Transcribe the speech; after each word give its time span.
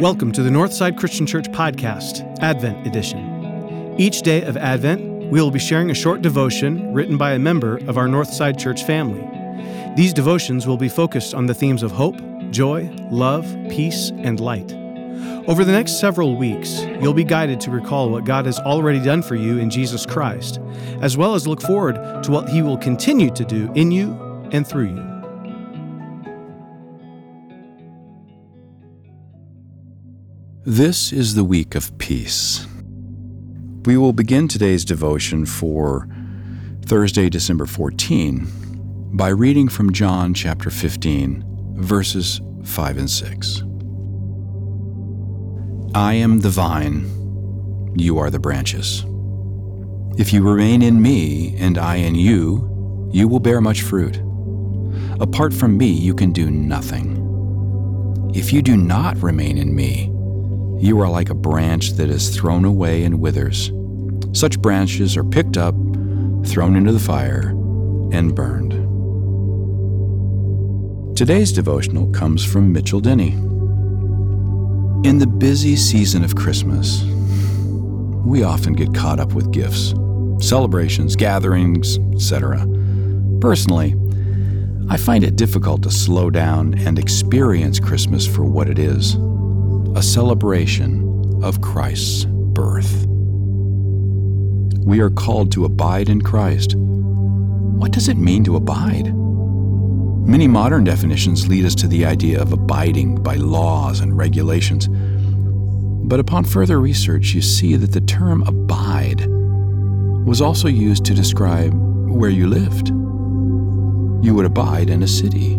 Welcome 0.00 0.32
to 0.32 0.42
the 0.42 0.50
Northside 0.50 0.96
Christian 0.96 1.26
Church 1.26 1.46
Podcast, 1.50 2.38
Advent 2.40 2.86
Edition. 2.86 3.94
Each 3.98 4.22
day 4.22 4.42
of 4.42 4.56
Advent, 4.56 5.30
we 5.30 5.40
will 5.40 5.50
be 5.50 5.58
sharing 5.58 5.90
a 5.90 5.94
short 5.94 6.22
devotion 6.22 6.92
written 6.92 7.16
by 7.16 7.32
a 7.32 7.38
member 7.38 7.76
of 7.88 7.96
our 7.96 8.08
Northside 8.08 8.58
Church 8.58 8.84
family. 8.84 9.22
These 9.94 10.12
devotions 10.12 10.66
will 10.66 10.76
be 10.76 10.88
focused 10.88 11.34
on 11.34 11.46
the 11.46 11.54
themes 11.54 11.82
of 11.82 11.92
hope, 11.92 12.20
joy, 12.50 12.90
love, 13.10 13.44
peace, 13.68 14.10
and 14.16 14.40
light. 14.40 14.72
Over 15.46 15.64
the 15.64 15.72
next 15.72 16.00
several 16.00 16.36
weeks, 16.36 16.82
you'll 17.00 17.14
be 17.14 17.24
guided 17.24 17.60
to 17.60 17.70
recall 17.70 18.10
what 18.10 18.24
God 18.24 18.46
has 18.46 18.58
already 18.60 19.00
done 19.00 19.22
for 19.22 19.34
you 19.34 19.58
in 19.58 19.70
Jesus 19.70 20.06
Christ, 20.06 20.58
as 21.00 21.16
well 21.16 21.34
as 21.34 21.46
look 21.46 21.60
forward 21.60 22.22
to 22.24 22.30
what 22.30 22.48
He 22.48 22.62
will 22.62 22.78
continue 22.78 23.30
to 23.30 23.44
do 23.44 23.70
in 23.74 23.90
you 23.90 24.12
and 24.52 24.66
through 24.66 24.94
you. 24.94 25.11
This 30.64 31.12
is 31.12 31.34
the 31.34 31.42
week 31.42 31.74
of 31.74 31.98
peace. 31.98 32.68
We 33.84 33.96
will 33.96 34.12
begin 34.12 34.46
today's 34.46 34.84
devotion 34.84 35.44
for 35.44 36.06
Thursday, 36.82 37.28
December 37.28 37.66
14, 37.66 38.46
by 39.12 39.30
reading 39.30 39.66
from 39.66 39.92
John 39.92 40.34
chapter 40.34 40.70
15, 40.70 41.74
verses 41.78 42.40
5 42.62 42.96
and 42.96 43.10
6. 43.10 43.62
I 45.96 46.14
am 46.14 46.38
the 46.38 46.50
vine, 46.50 47.92
you 47.96 48.18
are 48.18 48.30
the 48.30 48.38
branches. 48.38 49.04
If 50.16 50.32
you 50.32 50.48
remain 50.48 50.80
in 50.80 51.02
me 51.02 51.56
and 51.56 51.76
I 51.76 51.96
in 51.96 52.14
you, 52.14 53.10
you 53.12 53.26
will 53.26 53.40
bear 53.40 53.60
much 53.60 53.82
fruit. 53.82 54.18
Apart 55.20 55.52
from 55.52 55.76
me, 55.76 55.88
you 55.88 56.14
can 56.14 56.30
do 56.30 56.52
nothing. 56.52 57.18
If 58.32 58.52
you 58.52 58.62
do 58.62 58.76
not 58.76 59.20
remain 59.20 59.58
in 59.58 59.74
me, 59.74 60.12
you 60.82 61.00
are 61.00 61.08
like 61.08 61.30
a 61.30 61.34
branch 61.34 61.92
that 61.92 62.10
is 62.10 62.36
thrown 62.36 62.64
away 62.64 63.04
and 63.04 63.20
withers. 63.20 63.70
Such 64.32 64.60
branches 64.60 65.16
are 65.16 65.22
picked 65.22 65.56
up, 65.56 65.76
thrown 66.44 66.74
into 66.74 66.90
the 66.90 66.98
fire, 66.98 67.50
and 68.10 68.34
burned. 68.34 68.72
Today's 71.16 71.52
devotional 71.52 72.10
comes 72.10 72.44
from 72.44 72.72
Mitchell 72.72 73.00
Denney. 73.00 73.34
In 75.06 75.18
the 75.18 75.26
busy 75.28 75.76
season 75.76 76.24
of 76.24 76.34
Christmas, 76.34 77.04
we 78.26 78.42
often 78.42 78.72
get 78.72 78.92
caught 78.92 79.20
up 79.20 79.34
with 79.34 79.52
gifts, 79.52 79.94
celebrations, 80.44 81.14
gatherings, 81.14 81.98
etc. 82.12 82.66
Personally, 83.40 83.94
I 84.90 84.96
find 84.96 85.22
it 85.22 85.36
difficult 85.36 85.84
to 85.84 85.92
slow 85.92 86.28
down 86.28 86.74
and 86.74 86.98
experience 86.98 87.78
Christmas 87.78 88.26
for 88.26 88.44
what 88.44 88.68
it 88.68 88.80
is 88.80 89.16
a 89.94 90.02
celebration 90.02 91.40
of 91.42 91.60
Christ's 91.60 92.24
birth. 92.24 93.06
We 94.84 95.00
are 95.00 95.10
called 95.10 95.52
to 95.52 95.64
abide 95.64 96.08
in 96.08 96.22
Christ. 96.22 96.74
What 96.76 97.92
does 97.92 98.08
it 98.08 98.16
mean 98.16 98.42
to 98.44 98.56
abide? 98.56 99.14
Many 100.26 100.48
modern 100.48 100.84
definitions 100.84 101.46
lead 101.46 101.64
us 101.64 101.74
to 101.76 101.86
the 101.86 102.06
idea 102.06 102.40
of 102.40 102.52
abiding 102.52 103.22
by 103.22 103.34
laws 103.36 104.00
and 104.00 104.16
regulations. 104.16 104.88
But 106.08 106.20
upon 106.20 106.44
further 106.44 106.80
research, 106.80 107.34
you 107.34 107.42
see 107.42 107.76
that 107.76 107.92
the 107.92 108.00
term 108.00 108.42
abide 108.44 109.26
was 110.24 110.40
also 110.40 110.68
used 110.68 111.04
to 111.06 111.14
describe 111.14 111.74
where 111.74 112.30
you 112.30 112.46
lived. 112.46 112.88
You 114.24 114.34
would 114.34 114.46
abide 114.46 114.90
in 114.90 115.02
a 115.02 115.08
city. 115.08 115.58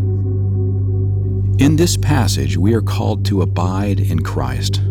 In 1.59 1.75
this 1.75 1.97
passage, 1.97 2.57
we 2.57 2.73
are 2.73 2.81
called 2.81 3.25
to 3.25 3.43
abide 3.43 3.99
in 3.99 4.23
Christ. 4.23 4.81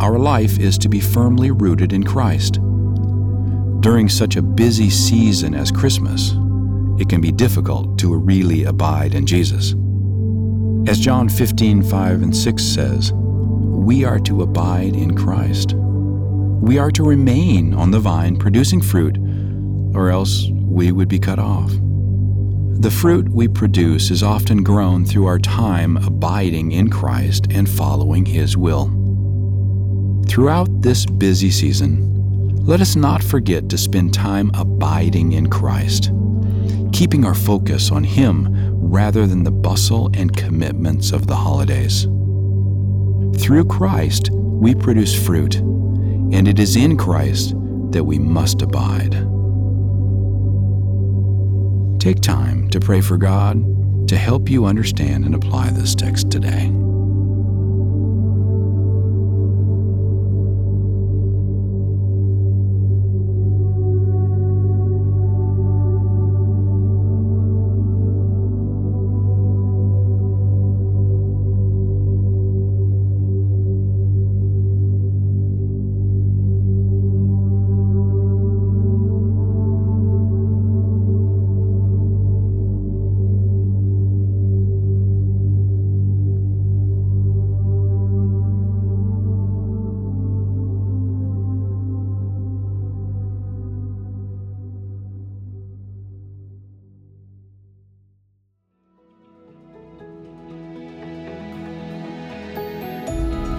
Our 0.00 0.18
life 0.18 0.58
is 0.58 0.78
to 0.78 0.88
be 0.88 0.98
firmly 0.98 1.50
rooted 1.50 1.92
in 1.92 2.04
Christ. 2.04 2.54
During 3.80 4.08
such 4.08 4.36
a 4.36 4.42
busy 4.42 4.88
season 4.88 5.54
as 5.54 5.70
Christmas, 5.70 6.30
it 6.98 7.10
can 7.10 7.20
be 7.20 7.30
difficult 7.30 7.98
to 7.98 8.16
really 8.16 8.64
abide 8.64 9.14
in 9.14 9.26
Jesus. 9.26 9.74
As 10.88 10.98
John 10.98 11.28
15, 11.28 11.82
5 11.82 12.22
and 12.22 12.34
6 12.34 12.64
says, 12.64 13.12
we 13.12 14.04
are 14.04 14.20
to 14.20 14.42
abide 14.42 14.96
in 14.96 15.14
Christ. 15.14 15.74
We 15.74 16.78
are 16.78 16.90
to 16.92 17.02
remain 17.02 17.74
on 17.74 17.90
the 17.90 18.00
vine 18.00 18.38
producing 18.38 18.80
fruit, 18.80 19.18
or 19.94 20.08
else 20.08 20.48
we 20.50 20.92
would 20.92 21.08
be 21.08 21.18
cut 21.18 21.38
off. 21.38 21.72
The 22.82 22.90
fruit 22.90 23.28
we 23.28 23.46
produce 23.46 24.10
is 24.10 24.24
often 24.24 24.64
grown 24.64 25.04
through 25.04 25.26
our 25.26 25.38
time 25.38 25.96
abiding 25.98 26.72
in 26.72 26.90
Christ 26.90 27.46
and 27.52 27.70
following 27.70 28.26
His 28.26 28.56
will. 28.56 28.86
Throughout 30.26 30.82
this 30.82 31.06
busy 31.06 31.52
season, 31.52 32.66
let 32.66 32.80
us 32.80 32.96
not 32.96 33.22
forget 33.22 33.68
to 33.68 33.78
spend 33.78 34.12
time 34.12 34.50
abiding 34.54 35.30
in 35.30 35.48
Christ, 35.48 36.10
keeping 36.92 37.24
our 37.24 37.36
focus 37.36 37.92
on 37.92 38.02
Him 38.02 38.48
rather 38.74 39.28
than 39.28 39.44
the 39.44 39.52
bustle 39.52 40.10
and 40.14 40.36
commitments 40.36 41.12
of 41.12 41.28
the 41.28 41.36
holidays. 41.36 42.02
Through 43.40 43.66
Christ, 43.66 44.30
we 44.32 44.74
produce 44.74 45.14
fruit, 45.14 45.54
and 45.54 46.48
it 46.48 46.58
is 46.58 46.74
in 46.74 46.96
Christ 46.96 47.54
that 47.92 48.02
we 48.02 48.18
must 48.18 48.60
abide. 48.60 49.31
Take 52.02 52.20
time 52.20 52.68
to 52.70 52.80
pray 52.80 53.00
for 53.00 53.16
God 53.16 54.08
to 54.08 54.16
help 54.16 54.50
you 54.50 54.64
understand 54.64 55.24
and 55.24 55.36
apply 55.36 55.70
this 55.70 55.94
text 55.94 56.32
today. 56.32 56.68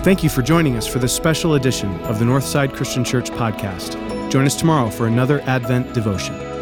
Thank 0.03 0.21
you 0.21 0.29
for 0.29 0.41
joining 0.41 0.75
us 0.75 0.85
for 0.85 0.99
this 0.99 1.15
special 1.15 1.53
edition 1.53 1.97
of 2.01 2.19
the 2.19 2.25
Northside 2.25 2.73
Christian 2.73 3.05
Church 3.05 3.29
podcast. 3.31 3.93
Join 4.29 4.45
us 4.45 4.53
tomorrow 4.53 4.89
for 4.89 5.07
another 5.07 5.39
Advent 5.43 5.93
devotion. 5.93 6.52